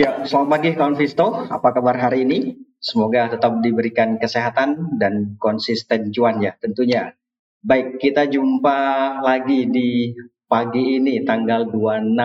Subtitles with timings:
[0.00, 1.28] Ya, selamat pagi kawan Visto.
[1.28, 2.56] Apa kabar hari ini?
[2.80, 7.12] Semoga tetap diberikan kesehatan dan konsisten cuan ya tentunya.
[7.60, 8.80] Baik, kita jumpa
[9.20, 10.16] lagi di
[10.48, 12.16] pagi ini tanggal 26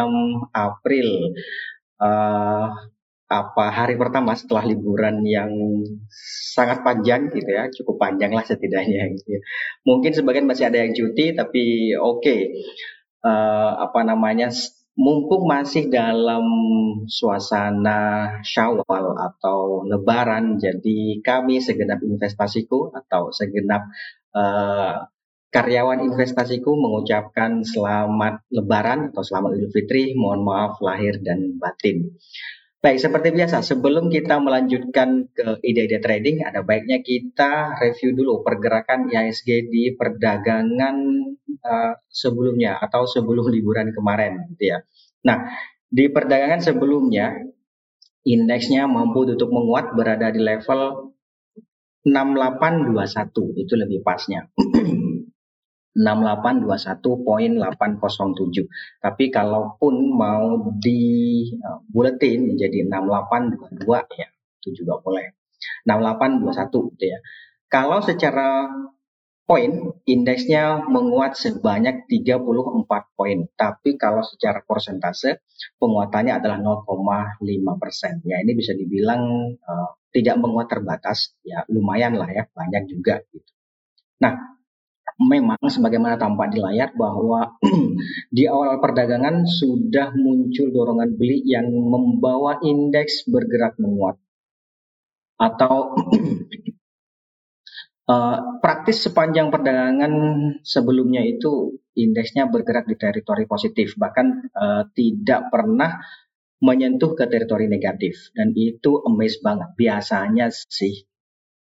[0.56, 1.36] April.
[2.00, 2.72] Uh,
[3.28, 5.52] apa hari pertama setelah liburan yang
[6.56, 9.42] sangat panjang gitu ya, cukup panjang lah setidaknya gitu ya.
[9.84, 12.24] Mungkin sebagian masih ada yang cuti tapi oke.
[12.24, 12.56] Okay.
[13.20, 14.48] Uh, apa namanya
[14.96, 16.44] mumpung masih dalam
[17.06, 23.92] suasana syawal atau lebaran, jadi kami segenap investasiku atau segenap
[24.32, 25.06] uh,
[25.52, 32.16] karyawan investasiku mengucapkan selamat lebaran atau selamat idul fitri, mohon maaf lahir dan batin.
[32.86, 39.10] Baik, seperti biasa, sebelum kita melanjutkan ke ide-ide trading, ada baiknya kita review dulu pergerakan
[39.10, 40.94] IHSG di perdagangan
[41.66, 44.86] uh, sebelumnya atau sebelum liburan kemarin, gitu ya.
[45.26, 45.50] Nah,
[45.90, 47.34] di perdagangan sebelumnya,
[48.22, 51.10] indeksnya mampu untuk menguat berada di level
[52.06, 54.46] 6821, itu lebih pasnya.
[55.96, 58.68] 6821.807.
[59.00, 64.28] Tapi kalaupun mau di uh, buletin menjadi 6822 ya,
[64.60, 65.32] itu juga boleh.
[65.88, 67.20] 6821 gitu ya.
[67.72, 68.68] Kalau secara
[69.46, 73.40] poin, indeksnya menguat sebanyak 34 poin.
[73.54, 75.46] Tapi kalau secara persentase,
[75.78, 78.26] penguatannya adalah 0,5 persen.
[78.26, 81.38] Ya, ini bisa dibilang uh, tidak menguat terbatas.
[81.46, 83.54] Ya, lumayan lah ya, banyak juga gitu.
[84.20, 84.55] Nah,
[85.16, 87.56] memang sebagaimana tampak di layar bahwa
[88.36, 94.20] di awal perdagangan sudah muncul dorongan beli yang membawa indeks bergerak menguat.
[95.40, 95.96] Atau
[98.12, 100.14] uh, praktis sepanjang perdagangan
[100.68, 105.96] sebelumnya itu indeksnya bergerak di teritori positif bahkan uh, tidak pernah
[106.60, 108.36] menyentuh ke teritori negatif.
[108.36, 109.72] Dan itu amaze banget.
[109.80, 111.08] Biasanya sih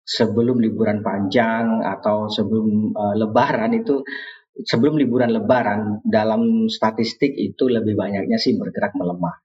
[0.09, 4.01] sebelum liburan panjang atau sebelum uh, lebaran itu
[4.65, 9.37] sebelum liburan lebaran dalam statistik itu lebih banyaknya sih bergerak melemah.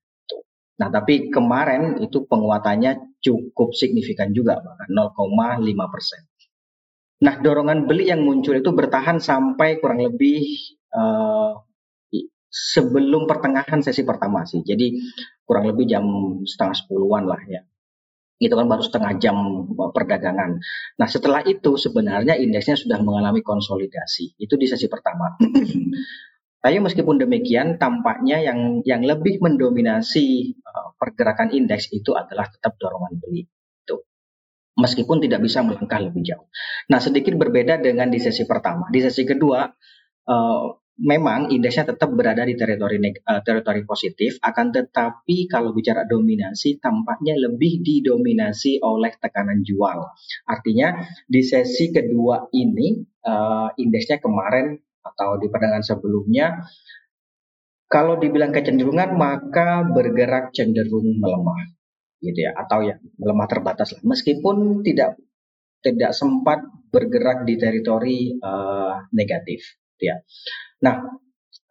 [0.74, 6.26] Nah, tapi kemarin itu penguatannya cukup signifikan juga, bahkan 0,5 persen.
[7.22, 10.42] Nah, dorongan beli yang muncul itu bertahan sampai kurang lebih
[10.90, 11.62] uh,
[12.50, 14.66] sebelum pertengahan sesi pertama sih.
[14.66, 14.98] Jadi
[15.46, 16.02] kurang lebih jam
[16.42, 17.62] setengah sepuluhan lah ya
[18.42, 19.36] itu kan baru setengah jam
[19.70, 20.58] uh, perdagangan.
[20.98, 24.34] Nah setelah itu sebenarnya indeksnya sudah mengalami konsolidasi.
[24.36, 25.38] Itu di sesi pertama.
[26.64, 33.20] Tapi meskipun demikian, tampaknya yang yang lebih mendominasi uh, pergerakan indeks itu adalah tetap dorongan
[33.20, 33.44] beli.
[33.84, 34.02] Itu.
[34.80, 36.48] Meskipun tidak bisa melangkah lebih jauh.
[36.90, 38.90] Nah sedikit berbeda dengan di sesi pertama.
[38.90, 39.68] Di sesi kedua,
[40.26, 46.78] uh, memang indeksnya tetap berada di teritori uh, teritori positif, akan tetapi kalau bicara dominasi
[46.78, 50.06] tampaknya lebih didominasi oleh tekanan jual.
[50.46, 56.64] Artinya di sesi kedua ini uh, indeksnya kemarin atau di perdagangan sebelumnya
[57.90, 61.76] kalau dibilang kecenderungan maka bergerak cenderung melemah
[62.24, 65.20] gitu ya atau ya melemah terbatas lah meskipun tidak
[65.84, 70.16] tidak sempat bergerak di teritori uh, negatif ya.
[70.84, 71.00] Nah,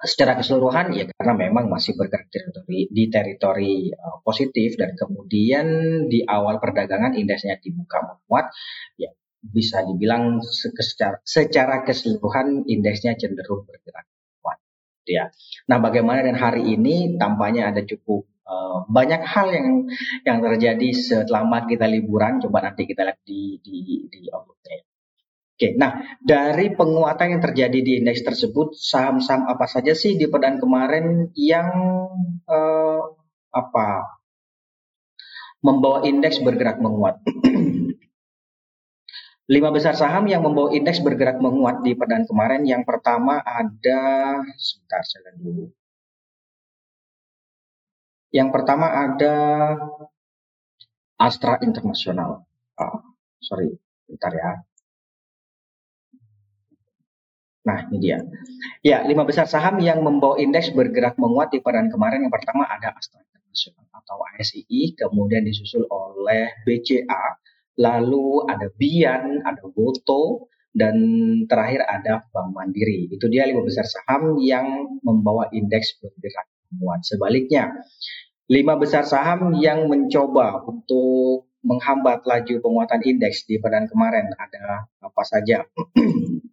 [0.03, 5.65] secara keseluruhan ya karena memang masih bergerak teritori, di teritori uh, positif dan kemudian
[6.11, 8.51] di awal perdagangan indeksnya dibuka menguat
[8.99, 9.09] ya
[9.43, 14.07] bisa dibilang secara, secara keseluruhan indeksnya cenderung bergerak
[14.43, 14.59] kuat
[15.07, 15.31] ya.
[15.71, 19.87] Nah, bagaimana dan hari ini tampaknya ada cukup uh, banyak hal yang
[20.27, 20.89] yang terjadi
[21.27, 24.83] selama kita liburan coba nanti kita lihat di di di outlooknya
[25.63, 30.59] Oke, nah dari penguatan yang terjadi di indeks tersebut, saham-saham apa saja sih di perdan
[30.59, 31.71] kemarin yang
[32.43, 32.99] uh,
[33.47, 34.19] apa
[35.63, 37.23] membawa indeks bergerak menguat?
[39.55, 42.67] Lima besar saham yang membawa indeks bergerak menguat di perdan kemarin.
[42.67, 45.71] Yang pertama ada, sebentar saya dulu.
[48.35, 49.35] Yang pertama ada
[51.15, 52.43] Astra Internasional.
[52.75, 53.71] Oh, sorry,
[54.11, 54.72] bentar ya.
[57.63, 58.19] Nah, ini dia.
[58.83, 62.27] Ya, lima besar saham yang membawa indeks bergerak menguat di peran kemarin.
[62.27, 67.39] Yang pertama ada Astra International atau ASII, kemudian disusul oleh BCA,
[67.79, 70.95] lalu ada Bian, ada Goto, dan
[71.47, 73.07] terakhir ada Bank Mandiri.
[73.07, 77.07] Itu dia lima besar saham yang membawa indeks bergerak menguat.
[77.07, 77.71] Sebaliknya,
[78.51, 85.23] lima besar saham yang mencoba untuk menghambat laju penguatan indeks di peran kemarin ada apa
[85.23, 85.63] saja?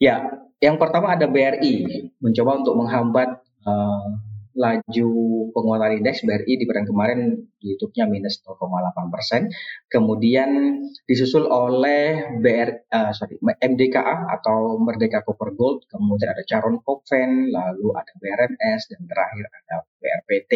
[0.00, 0.32] Ya,
[0.64, 4.08] yang pertama ada BRI mencoba untuk menghambat uh,
[4.56, 5.10] laju
[5.52, 9.52] penguatan indeks BRI di pekan kemarin ditutupnya minus 0,8 persen.
[9.92, 17.52] Kemudian disusul oleh BR, uh, sorry, MDKA atau Merdeka Copper Gold, kemudian ada Caron Kopven,
[17.52, 20.52] lalu ada BRMS, dan terakhir ada BRPT.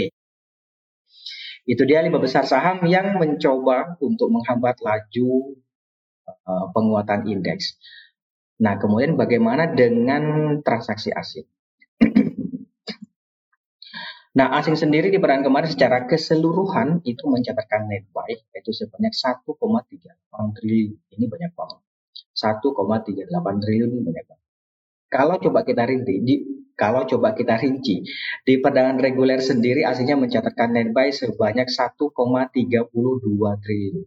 [1.64, 5.28] Itu dia lima besar saham yang mencoba untuk menghambat laju
[6.28, 7.76] uh, penguatan indeks.
[8.62, 11.42] Nah, kemudian bagaimana dengan transaksi asing?
[14.38, 20.54] nah, asing sendiri di pekan kemarin secara keseluruhan itu mencatatkan net buy yaitu sebanyak 1,38
[20.54, 20.94] triliun.
[21.18, 21.80] Ini banyak banget.
[22.34, 24.46] 1,38 triliun ini banyak banget.
[25.10, 26.34] Kalau coba kita rinci, di,
[26.74, 28.02] kalau coba kita rinci,
[28.42, 32.90] di perdagangan reguler sendiri asingnya mencatatkan net buy sebanyak 1,32
[33.62, 34.06] triliun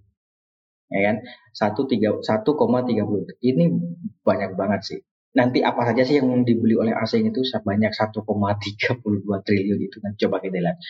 [0.88, 1.18] ya kan
[1.51, 3.68] satu tiga satu koma tiga puluh ini
[4.24, 5.00] banyak banget sih
[5.38, 8.25] nanti apa saja sih yang dibeli oleh asing itu sebanyak 1,32
[9.22, 10.81] triliun itu kan coba kita lihat.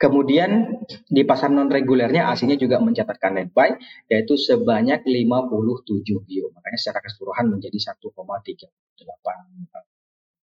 [0.00, 3.76] Kemudian di pasar non regulernya asingnya juga mencatatkan net buy
[4.08, 6.48] yaitu sebanyak 57 bio.
[6.56, 8.64] Makanya secara keseluruhan menjadi 1,38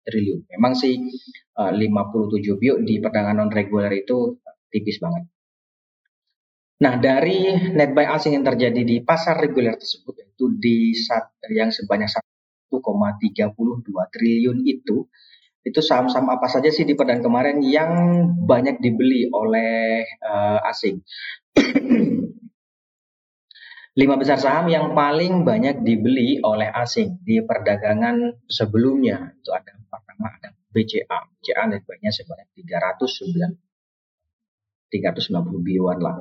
[0.09, 0.41] triliun.
[0.57, 0.97] Memang sih
[1.53, 4.41] 57 eh, bio di perdagangan non reguler itu
[4.73, 5.29] tipis banget.
[6.83, 11.71] Nah, dari net buy asing yang terjadi di pasar reguler tersebut yaitu di saat yang
[11.71, 13.55] sebanyak 1,32
[14.11, 15.07] triliun itu
[15.63, 17.95] itu saham-saham apa saja sih di perdan kemarin yang
[18.35, 21.07] banyak dibeli oleh uh, asing?
[24.03, 30.35] Lima besar saham yang paling banyak dibeli oleh asing di perdagangan sebelumnya itu ada pertama
[30.35, 33.71] ada BCA, BCA net buy-nya sebanyak 309
[34.91, 36.19] 390 billion lah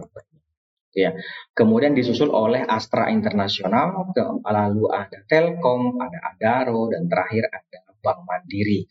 [0.93, 1.11] ya.
[1.55, 4.11] Kemudian disusul oleh Astra Internasional,
[4.43, 8.85] lalu ada Telkom, ada Adaro, dan terakhir ada Bank Mandiri.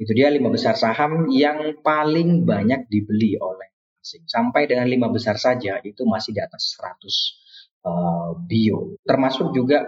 [0.00, 3.70] Itu dia lima besar saham yang paling banyak dibeli oleh
[4.00, 4.24] asing.
[4.26, 8.96] Sampai dengan lima besar saja itu masih di atas 100 uh, eh, bio.
[9.04, 9.86] Termasuk juga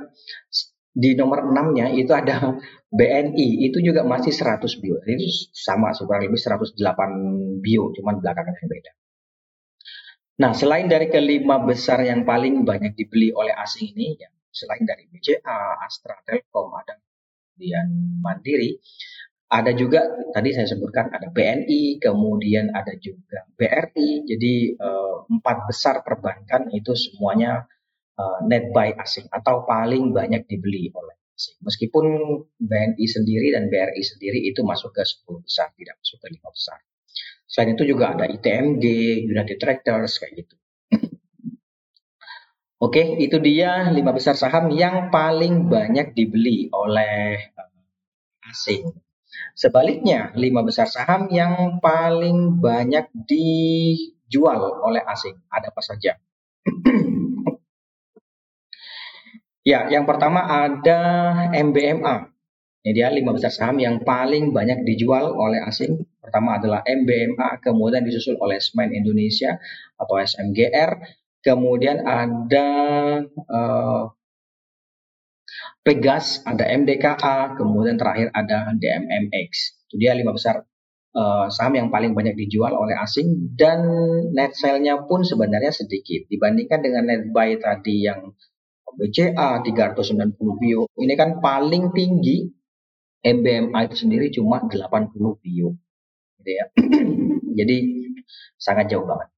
[0.93, 2.61] di nomor enamnya itu ada
[2.99, 5.01] BNI itu juga masih 100 bio.
[5.03, 8.93] Ini sama kurang lebih 108 bio, cuman belakangan yang beda.
[10.43, 15.07] Nah, selain dari kelima besar yang paling banyak dibeli oleh asing ini, ya, selain dari
[15.07, 16.99] BCA, Astra, Telkom, ada
[17.55, 18.75] kemudian Mandiri,
[19.47, 20.03] ada juga
[20.35, 24.27] tadi saya sebutkan ada BNI, kemudian ada juga BRI.
[24.27, 27.63] Jadi eh, empat besar perbankan itu semuanya
[28.19, 31.55] eh, net buy asing atau paling banyak dibeli oleh asing.
[31.63, 32.05] Meskipun
[32.59, 36.83] BNI sendiri dan BRI sendiri itu masuk ke 10 besar, tidak masuk ke lima besar.
[37.53, 38.85] Selain itu juga ada ITMG,
[39.29, 40.55] United Tractors, kayak gitu.
[42.89, 48.97] Oke, itu dia lima besar saham yang paling banyak dibeli oleh eh, asing.
[49.53, 55.37] Sebaliknya, lima besar saham yang paling banyak dijual oleh asing.
[55.53, 56.17] Ada apa saja?
[59.71, 61.01] ya, yang pertama ada
[61.53, 62.32] MBMA.
[62.83, 66.03] Ini dia lima besar saham yang paling banyak dijual oleh asing.
[66.19, 69.55] Pertama adalah MBMA, kemudian disusul oleh Semen Indonesia
[69.95, 70.99] atau SMGR,
[71.47, 72.69] kemudian ada
[73.47, 74.11] uh,
[75.83, 79.51] Pegas, ada MDKA, kemudian terakhir ada DMMX.
[79.87, 80.67] Itu dia lima besar
[81.15, 83.83] uh, saham yang paling banyak dijual oleh asing dan
[84.35, 88.35] net sale-nya pun sebenarnya sedikit dibandingkan dengan net buy tadi yang
[88.99, 90.87] BCA 390 bio.
[90.99, 92.62] Ini kan paling tinggi
[93.23, 95.79] MBMA itu sendiri cuma 80 bio.
[96.43, 96.67] Gitu ya.
[97.59, 97.77] Jadi
[98.59, 99.31] sangat jauh banget.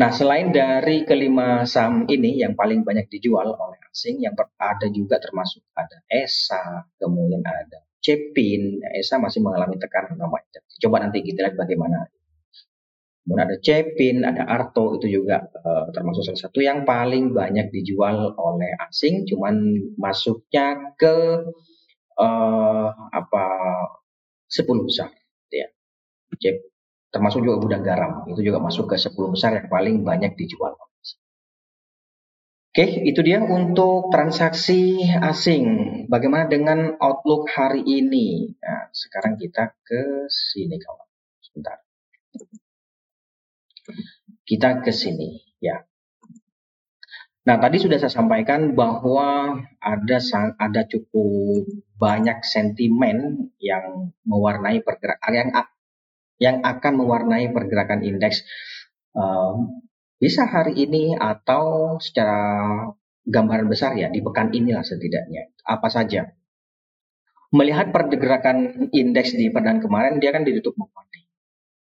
[0.00, 5.20] Nah, selain dari kelima saham ini yang paling banyak dijual oleh asing, yang ada juga
[5.20, 8.80] termasuk ada ESA, kemudian ada Cepin.
[8.96, 10.64] ESA masih mengalami tekanan namanya.
[10.80, 12.08] Coba nanti kita lihat bagaimana.
[13.20, 18.32] Kemudian ada Cepin, ada Arto, itu juga uh, termasuk salah satu yang paling banyak dijual
[18.40, 21.44] oleh asing, cuman masuknya ke
[22.20, 23.44] uh, apa
[24.52, 25.08] 10 besar
[25.48, 25.66] ya.
[26.30, 26.56] Cek
[27.10, 30.78] termasuk juga gudang garam itu juga masuk ke 10 besar yang paling banyak dijual.
[32.70, 35.66] Oke, itu dia untuk transaksi asing.
[36.06, 38.54] Bagaimana dengan outlook hari ini?
[38.62, 41.08] Nah, sekarang kita ke sini kawan.
[41.42, 41.82] Sebentar.
[44.46, 45.82] Kita ke sini, ya.
[47.50, 50.18] Nah, tadi sudah saya sampaikan bahwa ada
[50.54, 51.66] ada cukup
[51.98, 55.50] banyak sentimen yang mewarnai pergerakan yang
[56.38, 58.46] yang akan mewarnai pergerakan indeks
[59.18, 59.82] um,
[60.22, 62.86] bisa hari ini atau secara
[63.26, 65.50] gambaran besar ya di pekan inilah setidaknya.
[65.66, 66.30] Apa saja?
[67.50, 70.78] Melihat pergerakan indeks di perdan kemarin dia kan ditutup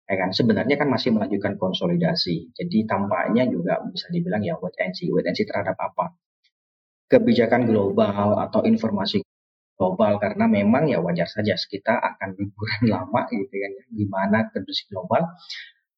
[0.09, 2.49] ya kan sebenarnya kan masih melanjutkan konsolidasi.
[2.57, 6.17] Jadi tampaknya juga bisa dibilang ya wait and see, wait and see terhadap apa?
[7.13, 9.21] Kebijakan global atau informasi
[9.79, 14.89] global karena memang ya wajar saja kita akan liburan lama gitu kan ya gimana kondisi
[14.89, 15.23] global.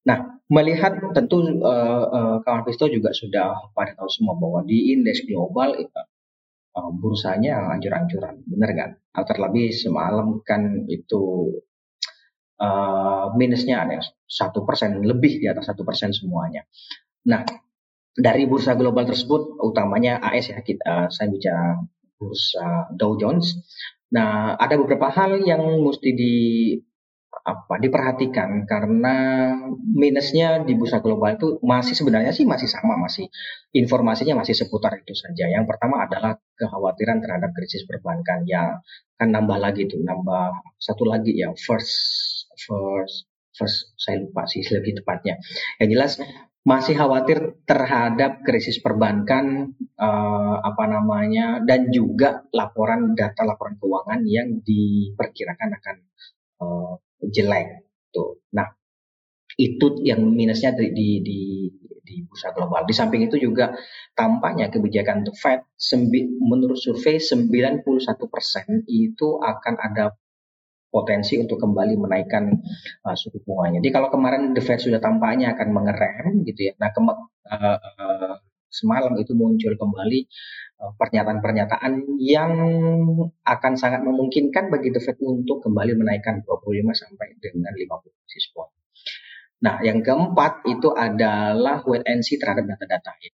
[0.01, 5.29] Nah, melihat tentu uh, uh, kawan Pisto juga sudah pada tahu semua bahwa di indeks
[5.29, 8.89] global uh, bursanya ancur-ancuran, benar kan?
[9.13, 11.53] Terlebih semalam kan itu
[12.61, 13.97] uh, minusnya ada
[14.29, 16.63] satu persen lebih di atas satu persen semuanya.
[17.25, 17.41] Nah
[18.13, 21.81] dari bursa global tersebut utamanya AS ya kita saya bicara
[22.15, 23.57] bursa Dow Jones.
[24.13, 26.35] Nah ada beberapa hal yang mesti di
[27.41, 29.15] apa diperhatikan karena
[29.81, 33.31] minusnya di bursa global itu masih sebenarnya sih masih sama masih
[33.73, 35.49] informasinya masih seputar itu saja.
[35.49, 38.83] Yang pertama adalah kekhawatiran terhadap krisis perbankan yang
[39.21, 41.93] akan nambah lagi itu nambah satu lagi ya first
[42.57, 45.37] first first saya lupa sih lebih tepatnya.
[45.77, 46.11] Yang jelas
[46.65, 54.61] masih khawatir terhadap krisis perbankan uh, apa namanya dan juga laporan data laporan keuangan yang
[54.65, 55.95] diperkirakan akan
[56.65, 56.93] uh,
[57.29, 58.41] jelek tuh.
[58.57, 58.73] Nah,
[59.57, 61.39] itu yang minusnya di, di, di,
[62.11, 62.83] di bursa global.
[62.83, 63.71] Di samping itu juga
[64.11, 65.63] tampaknya kebijakan The Fed
[66.43, 67.87] menurut survei 91%
[68.91, 70.11] itu akan ada
[70.91, 72.51] potensi untuk kembali menaikkan
[73.07, 73.79] uh, suku bunganya.
[73.79, 76.73] Jadi kalau kemarin The Fed sudah tampaknya akan mengerem gitu ya.
[76.75, 77.15] Nah, uh,
[77.79, 78.35] uh,
[78.67, 80.19] semalam itu muncul kembali
[80.83, 82.51] uh, pernyataan-pernyataan yang
[83.47, 88.80] akan sangat memungkinkan bagi The Fed untuk kembali menaikkan 25 sampai dengan 50 basis point.
[89.61, 93.31] Nah, yang keempat itu adalah wait and see terhadap data-data ya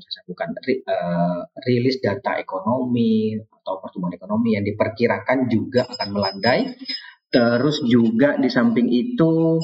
[0.00, 0.48] saya bukan
[0.88, 6.60] uh, rilis data ekonomi atau pertumbuhan ekonomi yang diperkirakan juga akan melandai.
[7.32, 9.56] Terus juga di samping itu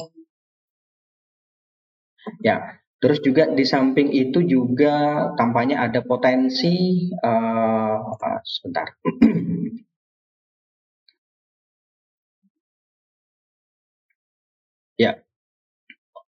[2.41, 2.57] ya,
[2.97, 8.87] terus juga di samping itu juga tampaknya ada potensi uh, apa, sebentar.
[15.05, 15.28] ya.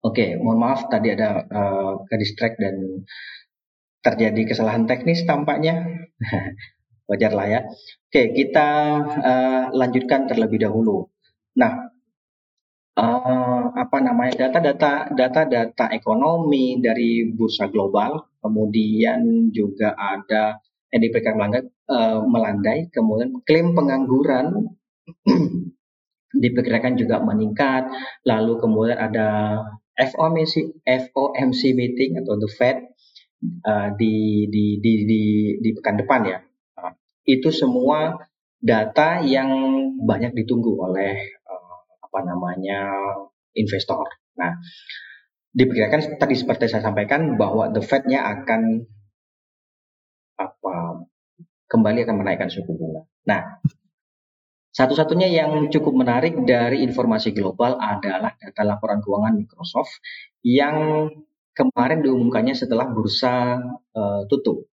[0.09, 3.05] Oke, okay, mohon maaf tadi ada uh, ke distract dan
[4.01, 5.85] terjadi kesalahan teknis tampaknya.
[7.13, 7.61] Wajar lah ya.
[8.09, 8.69] Oke, kita
[9.05, 11.13] uh, lanjutkan terlebih dahulu.
[11.61, 11.93] Nah,
[12.97, 20.57] uh, apa namanya data-data data-data ekonomi dari bursa global, kemudian juga ada
[20.89, 24.73] diperkirakan melandai, uh, melandai, kemudian klaim pengangguran
[26.45, 27.93] diperkirakan juga meningkat,
[28.25, 29.29] lalu kemudian ada
[29.99, 32.87] FOMC, FOMC meeting atau the Fed
[33.67, 35.23] uh, di, di, di, di,
[35.59, 36.39] di pekan depan ya.
[36.79, 36.95] Uh,
[37.27, 38.15] itu semua
[38.63, 39.51] data yang
[39.99, 42.95] banyak ditunggu oleh uh, apa namanya
[43.59, 44.07] investor.
[44.39, 44.55] Nah,
[45.51, 48.87] diperkirakan tadi seperti saya sampaikan bahwa the Fed-nya akan
[50.39, 51.03] apa
[51.67, 53.03] kembali akan menaikkan suku bunga.
[53.27, 53.59] Nah,
[54.69, 59.99] satu-satunya yang cukup menarik dari informasi global adalah data laporan keuangan Microsoft
[60.45, 61.09] yang
[61.57, 63.59] kemarin diumumkannya setelah bursa
[63.97, 64.71] uh, tutup.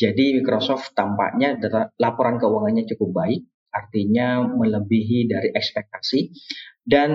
[0.00, 6.32] Jadi Microsoft tampaknya data, laporan keuangannya cukup baik, artinya melebihi dari ekspektasi.
[6.82, 7.10] Dan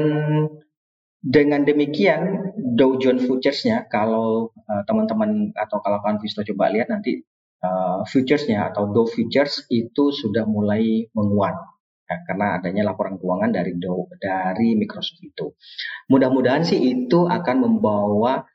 [1.17, 7.25] dengan demikian Dow Jones Futures-nya kalau uh, teman-teman atau kalau kalian Visto coba lihat nanti
[7.65, 11.57] uh, futures-nya atau Dow Futures itu sudah mulai menguat
[12.07, 15.53] ya, karena adanya laporan keuangan dari Dow dari Microsoft itu.
[16.07, 18.47] Mudah-mudahan sih itu akan membawa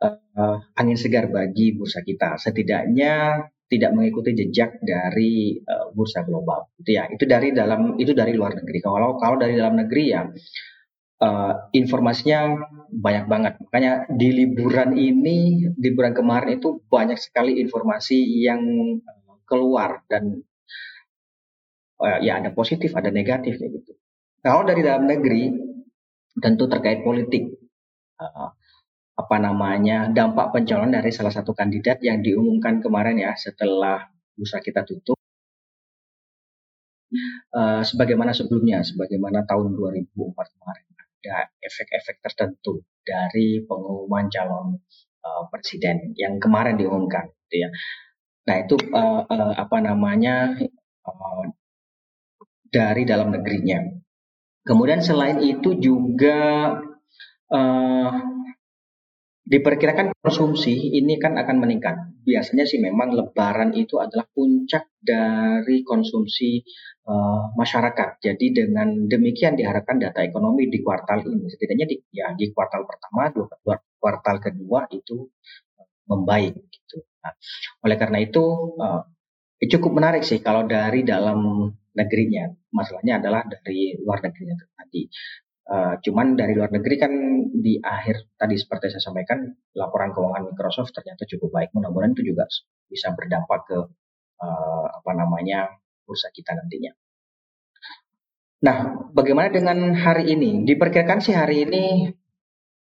[0.00, 2.38] uh, angin segar bagi bursa kita.
[2.38, 6.70] Setidaknya tidak mengikuti jejak dari uh, bursa global.
[6.78, 8.78] Itu ya, itu dari dalam itu dari luar negeri.
[8.82, 10.22] Kalau kalau dari dalam negeri ya
[11.20, 12.58] uh, informasinya
[12.90, 13.52] banyak banget.
[13.62, 18.62] Makanya di liburan ini, liburan kemarin itu banyak sekali informasi yang
[19.46, 20.42] keluar dan
[22.22, 23.92] ya ada positif, ada negatif kayak gitu.
[24.40, 25.52] Kalau dari dalam negeri
[26.40, 27.58] tentu terkait politik.
[28.20, 28.52] Uh,
[29.20, 34.80] apa namanya dampak pencalonan dari salah satu kandidat yang diumumkan kemarin ya setelah bursa kita
[34.88, 35.20] tutup.
[37.50, 40.84] Uh, sebagaimana sebelumnya, sebagaimana tahun 2004 kemarin
[41.20, 44.78] ada efek-efek tertentu dari pengumuman calon
[45.26, 47.68] uh, presiden yang kemarin diumumkan, gitu ya.
[48.46, 50.54] Nah itu uh, uh, apa namanya
[52.70, 53.82] dari dalam negerinya.
[54.64, 56.78] Kemudian selain itu juga
[57.50, 58.12] uh,
[59.50, 62.22] Diperkirakan konsumsi ini kan akan meningkat.
[62.22, 66.62] Biasanya sih memang Lebaran itu adalah puncak dari konsumsi
[67.10, 68.22] uh, masyarakat.
[68.22, 73.26] Jadi dengan demikian diharapkan data ekonomi di kuartal ini, setidaknya di, ya di kuartal pertama,
[73.34, 73.50] dua,
[73.98, 76.54] kuartal kedua itu uh, membaik.
[76.70, 77.02] Gitu.
[77.18, 77.34] Nah,
[77.82, 78.44] oleh karena itu
[78.78, 79.02] uh,
[79.66, 82.50] cukup menarik sih kalau dari dalam negerinya.
[82.70, 85.02] Masalahnya adalah dari luar negerinya tadi.
[85.70, 87.12] Uh, cuman dari luar negeri kan
[87.54, 89.38] di akhir tadi seperti saya sampaikan
[89.78, 91.70] laporan keuangan Microsoft ternyata cukup baik.
[91.74, 92.50] Mudah-mudahan itu juga
[92.90, 93.78] bisa berdampak ke
[94.42, 95.70] uh, apa namanya
[96.02, 96.90] bursa kita nantinya.
[98.60, 100.66] Nah, bagaimana dengan hari ini?
[100.68, 102.12] Diperkirakan sih hari ini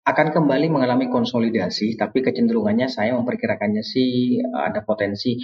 [0.08, 5.36] akan kembali mengalami konsolidasi, tapi kecenderungannya saya memperkirakannya sih ada potensi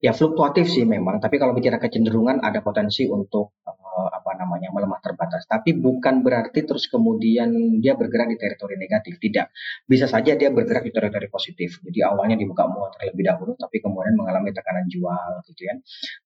[0.00, 4.96] ya fluktuatif sih memang, tapi kalau bicara kecenderungan ada potensi untuk uh, apa namanya melemah
[5.04, 5.44] terbatas.
[5.44, 7.52] Tapi bukan berarti terus kemudian
[7.84, 9.52] dia bergerak di teritori negatif, tidak.
[9.84, 11.84] Bisa saja dia bergerak di teritori positif.
[11.84, 15.76] Jadi awalnya dibuka muat terlebih dahulu, tapi kemudian mengalami tekanan jual, gitu ya,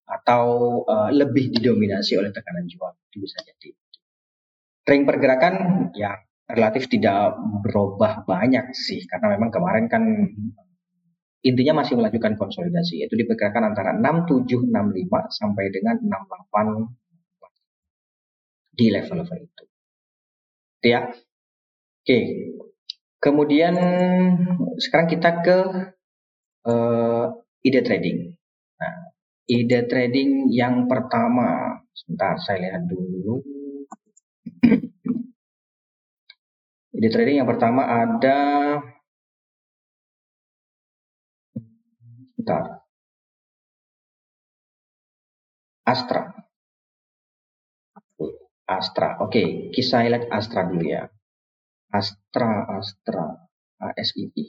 [0.07, 0.43] atau
[0.87, 3.75] uh, lebih didominasi oleh tekanan jual, itu bisa jadi.
[4.85, 5.55] Ring pergerakan
[5.97, 6.15] ya
[6.45, 10.03] relatif tidak berubah banyak sih, karena memang kemarin kan
[11.45, 16.89] intinya masih melakukan konsolidasi yaitu diperkirakan antara 6765 sampai dengan 68
[18.73, 19.63] di level-level itu.
[20.81, 21.01] Itu ya.
[22.01, 22.19] Oke.
[23.21, 23.73] Kemudian
[24.77, 25.57] sekarang kita ke
[26.65, 27.25] uh,
[27.61, 28.37] ide trading.
[28.77, 28.95] Nah,
[29.49, 33.41] ide trading yang pertama, sebentar saya lihat dulu.
[36.95, 38.37] ide trading yang pertama ada
[42.45, 42.85] Bentar.
[45.81, 46.21] Astra.
[48.69, 49.17] Astra.
[49.17, 49.47] Oke, okay.
[49.73, 51.09] kisah highlight Astra dulu ya.
[51.89, 53.49] Astra, Astra,
[53.81, 54.45] ASII.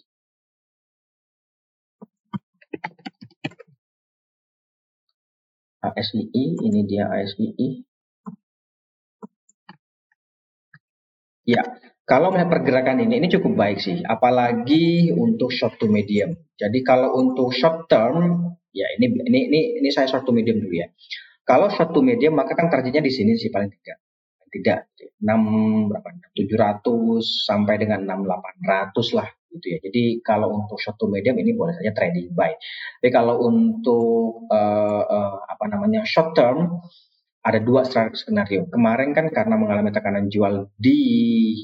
[5.80, 7.80] ASII, ini dia ASII.
[11.48, 11.64] Ya,
[12.06, 16.38] kalau melihat pergerakan ini, ini cukup baik sih, apalagi untuk short to medium.
[16.54, 20.70] Jadi kalau untuk short term, ya ini ini ini, ini saya short to medium dulu
[20.70, 20.86] ya.
[21.42, 24.06] Kalau short to medium maka kan targetnya di sini sih paling tidak
[24.54, 24.78] tidak
[25.18, 26.86] 6 berapa 700
[27.44, 29.78] sampai dengan 6800 lah gitu ya.
[29.82, 32.54] Jadi kalau untuk short to medium ini boleh saja trading buy.
[33.02, 36.78] Tapi kalau untuk uh, uh, apa namanya short term
[37.46, 38.66] ada dua skenario.
[38.66, 40.98] Kemarin kan karena mengalami tekanan jual di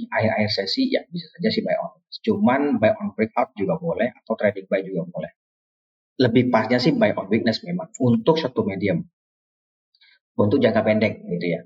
[0.07, 1.99] akhir-akhir sesi, ya bisa saja sih buy on.
[2.23, 5.33] Cuman buy on breakout juga boleh, atau trading buy juga boleh.
[6.23, 9.03] Lebih pasnya sih buy on weakness memang, untuk satu medium.
[10.39, 11.61] Untuk jangka pendek gitu ya.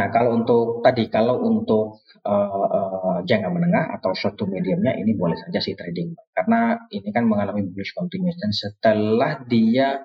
[0.00, 5.12] Nah kalau untuk tadi, kalau untuk uh, uh, jangka menengah atau short to mediumnya ini
[5.12, 6.16] boleh saja sih trading.
[6.32, 10.00] Karena ini kan mengalami bullish continuation setelah dia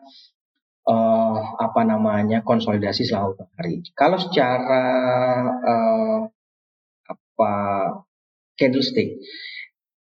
[0.88, 3.84] uh, apa namanya konsolidasi selama hari.
[3.92, 4.84] Kalau secara
[5.62, 6.20] uh,
[7.08, 7.54] apa
[8.56, 9.20] candlestick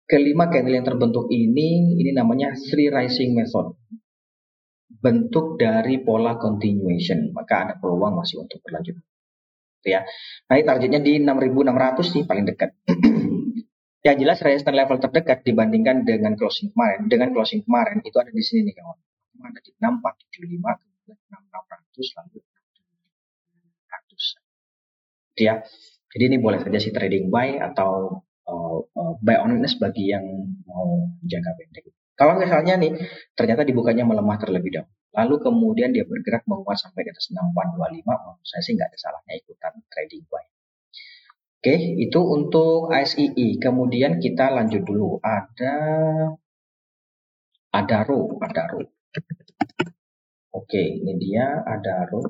[0.09, 3.73] kelima candle yang terbentuk ini ini namanya three rising method.
[4.99, 7.31] Bentuk dari pola continuation.
[7.31, 8.99] Maka ada peluang masih untuk berlanjut.
[9.87, 10.03] Ya.
[10.51, 12.75] Nah ini targetnya di 6600 sih paling dekat.
[14.05, 17.07] Yang jelas resistance level terdekat dibandingkan dengan closing kemarin.
[17.07, 18.97] Dengan closing kemarin itu ada di sini nih kawan
[19.45, 22.37] ada di 6475 kemudian 6600 lalu
[25.39, 25.55] 600 ya
[26.09, 28.79] jadi ini boleh saja si trading buy atau uh,
[29.23, 30.25] buy on bagi yang
[30.67, 31.87] mau jaga pendek
[32.19, 32.99] kalau misalnya nih
[33.37, 38.37] ternyata dibukanya melemah terlebih dahulu lalu kemudian dia bergerak menguat sampai di atas 6425 oh,
[38.45, 40.45] saya sih nggak ada salahnya ikutan trading buy
[41.59, 43.59] Oke, itu untuk ASII.
[43.59, 45.19] Kemudian kita lanjut dulu.
[45.19, 45.75] Ada
[47.75, 48.98] Adaro, Adaro.
[50.53, 52.25] Oke, ini dia ada row.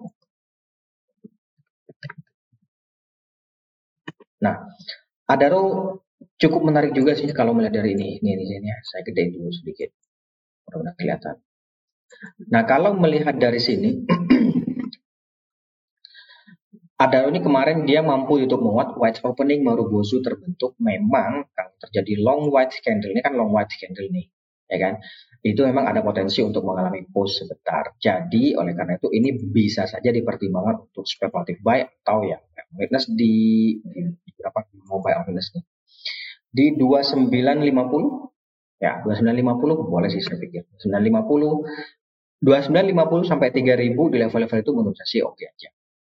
[4.39, 4.55] Nah,
[5.27, 5.99] ada row
[6.39, 8.19] cukup menarik juga sih kalau melihat dari ini.
[8.23, 8.77] Ini, ini, ini ya.
[8.87, 9.91] Saya gedein dulu sedikit.
[10.67, 11.35] Mudah-mudahan kelihatan.
[12.51, 14.07] Nah, kalau melihat dari sini,
[17.03, 22.51] ada ini kemarin dia mampu untuk menguat white opening Marubozu terbentuk memang kalau terjadi long
[22.51, 24.27] white candle ini kan long white candle nih
[24.69, 24.93] ya kan
[25.39, 27.95] itu memang ada potensi untuk mengalami push sebentar.
[27.97, 32.37] Jadi oleh karena itu ini bisa saja dipertimbangkan untuk speculative buy atau ya
[32.77, 35.65] weakness di, di, di berapa mobile weakness nih
[36.49, 44.71] di 2950 ya 2950 boleh sih saya pikir 2950 2950 sampai 3000 di level-level itu
[44.71, 45.69] menurut saya sih oke okay aja.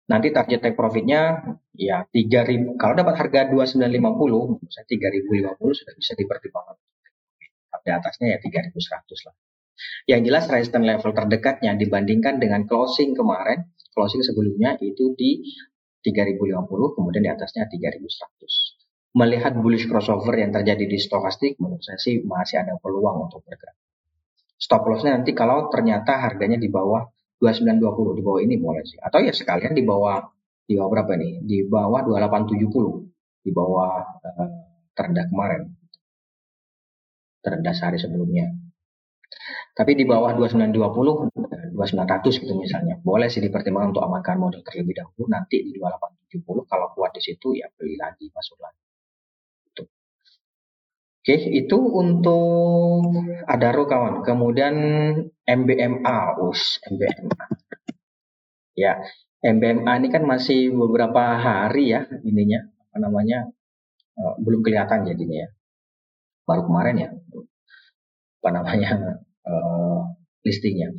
[0.06, 1.42] Nanti target take profitnya
[1.74, 6.78] ya 3000 kalau dapat harga 2950 saya 3050 sudah bisa dipertimbangkan
[7.80, 9.34] di atasnya ya 3100 lah.
[10.04, 15.40] Yang jelas resistance level terdekatnya dibandingkan dengan closing kemarin, closing sebelumnya itu di
[16.04, 19.16] 3050 kemudian di atasnya 3100.
[19.16, 23.76] Melihat bullish crossover yang terjadi di stokastik menurut saya sih masih ada peluang untuk bergerak.
[24.56, 27.02] Stop lossnya nanti kalau ternyata harganya di bawah
[27.42, 28.96] 2920 di bawah ini boleh sih.
[29.02, 30.22] Atau ya sekalian di bawah
[30.62, 31.42] di bawah berapa nih?
[31.42, 34.50] Di bawah 2870 di bawah uh,
[34.94, 35.81] terendah kemarin.
[37.42, 38.48] Terendah sehari sebelumnya.
[39.72, 43.00] Tapi di bawah 2920, 2900 gitu misalnya.
[43.00, 45.32] Boleh sih dipertimbangkan untuk amankan modal terlebih dahulu.
[45.32, 48.82] Nanti di 2870 kalau kuat di situ ya beli lagi, masuk lagi.
[49.72, 49.82] Itu.
[51.24, 53.16] Oke, itu untuk
[53.48, 54.20] Adaro kawan.
[54.20, 54.74] Kemudian
[55.48, 57.44] MBMA, us MBMA.
[58.76, 59.00] Ya,
[59.40, 63.48] MBMA ini kan masih beberapa hari ya ininya apa namanya
[64.20, 65.50] uh, belum kelihatan jadinya ya.
[66.48, 67.10] Baru kemarin ya
[68.42, 68.90] apa namanya
[69.46, 70.02] uh,
[70.42, 70.90] listingnya.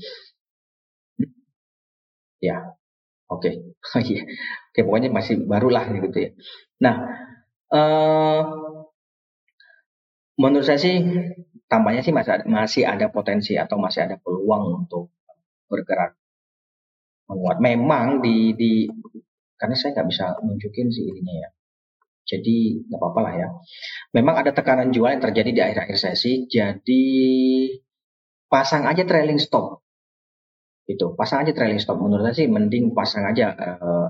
[2.39, 2.75] Ya,
[3.27, 3.53] oke, okay.
[3.95, 4.23] Oh, iya.
[4.71, 6.32] oke pokoknya masih barulah gitu ya.
[6.84, 6.95] Nah,
[7.71, 8.41] uh,
[10.39, 11.03] menurut saya sih
[11.71, 15.12] tampaknya sih masih ada, masih ada potensi atau masih ada peluang untuk
[15.71, 16.15] bergerak
[17.27, 17.58] menguat.
[17.63, 18.71] Memang di di
[19.56, 21.49] karena saya nggak bisa nunjukin sih ininya ya.
[22.23, 23.47] Jadi nggak apa-apa lah ya.
[24.15, 26.47] Memang ada tekanan jual yang terjadi di akhir-akhir sesi.
[26.47, 27.03] Jadi
[28.47, 29.83] pasang aja trailing stop.
[30.88, 31.99] Itu pasang aja trailing stop.
[31.99, 34.07] Menurut saya sih mending pasang aja uh,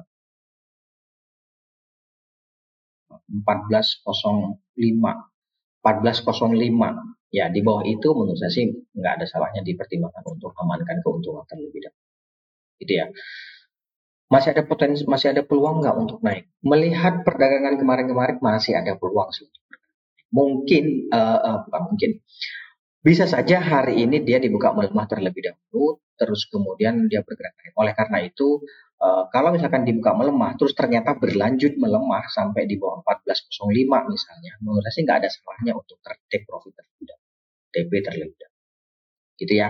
[3.34, 11.02] 1405 1405 ya di bawah itu menurut saya sih nggak ada salahnya dipertimbangkan untuk amankan
[11.02, 12.02] keuntungan terlebih dahulu.
[12.78, 13.10] Gitu ya
[14.34, 19.30] masih ada potensi masih ada peluang nggak untuk naik melihat perdagangan kemarin-kemarin masih ada peluang
[19.30, 19.46] sih
[20.34, 22.12] mungkin uh, uh, bukan mungkin
[23.04, 27.76] bisa saja hari ini dia dibuka melemah terlebih dahulu, terus kemudian dia bergerak naik.
[27.76, 28.64] Oleh karena itu,
[29.04, 34.88] uh, kalau misalkan dibuka melemah, terus ternyata berlanjut melemah sampai di bawah 14.05 misalnya, menurut
[34.88, 36.00] saya nggak ada salahnya untuk
[36.32, 37.28] take profit terlebih dahulu,
[37.76, 38.62] TP terlebih dahulu.
[39.36, 39.70] Gitu ya.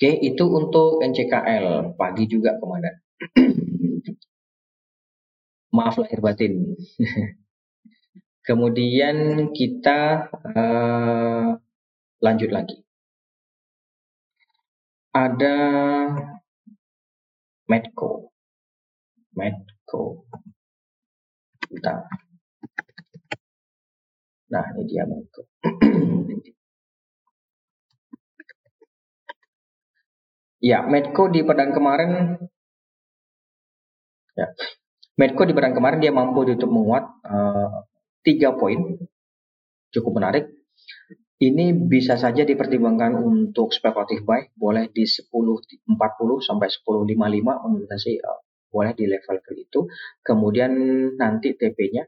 [0.00, 1.92] Oke, itu untuk NCKL.
[1.92, 3.04] Pagi juga komandan.
[5.76, 6.72] Maaf lahir batin.
[8.48, 11.52] Kemudian kita uh,
[12.16, 12.80] lanjut lagi.
[15.12, 15.56] Ada
[17.68, 18.32] Medco.
[19.36, 20.24] Medco.
[21.60, 22.08] Kita.
[24.48, 25.44] Nah, ini dia Medco.
[30.60, 32.36] ya, Medco di pedang kemarin
[34.36, 34.48] ya.
[35.16, 37.84] Medco di pedang kemarin dia mampu ditutup menguat uh,
[38.24, 38.96] tiga poin
[39.92, 40.44] cukup menarik.
[41.40, 45.88] Ini bisa saja dipertimbangkan untuk spekulatif buy, boleh di 10.40
[46.44, 47.16] sampai 10.55
[47.64, 49.88] menurut saya uh, boleh di level ke itu.
[50.20, 50.72] Kemudian
[51.16, 52.04] nanti TP-nya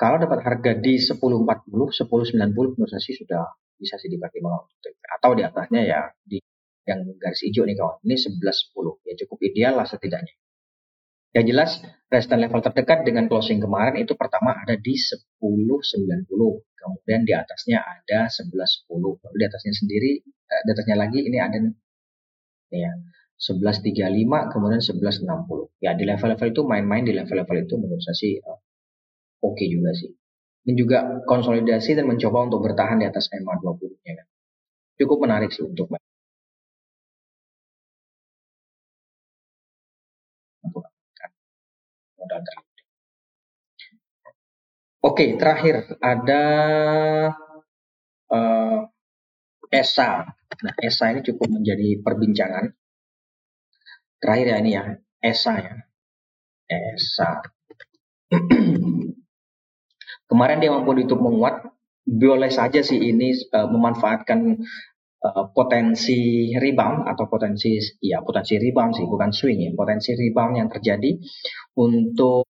[0.00, 3.44] kalau dapat harga di 10.40, 10.90 menurut saya sudah
[3.76, 4.96] bisa sih dipertimbangkan untuk TP.
[5.20, 6.40] Atau di atasnya ya di
[6.88, 8.00] yang garis hijau nih kawan.
[8.02, 10.34] Ini 11.10 ya cukup ideal lah setidaknya.
[11.36, 11.70] Yang jelas
[12.08, 16.24] resistance level terdekat dengan closing kemarin itu pertama ada di 10.90.
[16.78, 18.88] Kemudian di atasnya ada 11.10.
[18.88, 21.74] Lalu di atasnya sendiri, eh, di atasnya lagi ini ada nih
[22.72, 22.92] ya
[23.38, 25.84] 11.35 kemudian 11.60.
[25.84, 28.58] Ya di level-level itu main-main di level-level itu menurut saya sih uh,
[29.44, 30.10] oke okay juga sih.
[30.68, 34.26] Ini juga konsolidasi dan mencoba untuk bertahan di atas EMA 20 ya kan.
[34.98, 35.92] Cukup menarik sih untuk
[44.98, 46.44] Oke, terakhir ada
[48.34, 48.78] uh,
[49.70, 50.26] ESA.
[50.58, 52.74] Nah, ESA ini cukup menjadi perbincangan.
[54.18, 54.84] Terakhir ya ini ya,
[55.22, 55.74] ESA ya.
[56.68, 57.30] ESA.
[60.28, 61.64] Kemarin dia mampu ditutup menguat,
[62.04, 64.60] boleh saja sih ini uh, memanfaatkan
[65.24, 70.68] uh, potensi rebound atau potensi ya potensi rebound sih bukan swing ya potensi rebound yang
[70.68, 71.10] terjadi
[71.78, 72.46] untuk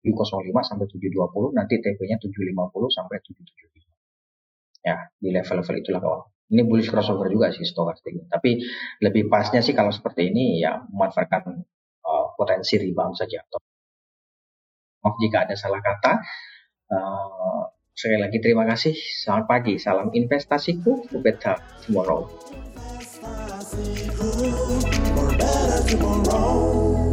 [0.00, 6.88] 705 sampai 720 nanti TP-nya 750 sampai 775 ya di level-level itulah kawan ini bullish
[6.88, 8.64] crossover juga sih stokastik tapi
[9.04, 11.62] lebih pasnya sih kalau seperti ini ya memanfaatkan
[12.04, 13.44] uh, potensi rebound saja.
[13.44, 13.60] Atau
[15.00, 16.12] maaf jika ada salah kata
[16.92, 17.62] uh,
[18.00, 18.96] Sekali lagi terima kasih.
[18.96, 19.76] Selamat pagi.
[19.76, 21.04] Salam investasiku.
[21.84, 22.32] Tomorrow.
[25.84, 27.09] tomorrow.